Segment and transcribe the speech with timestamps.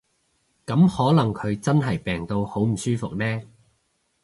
[0.65, 3.41] 噉可能佢真係病到好唔舒服呢